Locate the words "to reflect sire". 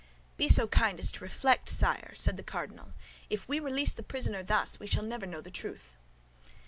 1.11-2.13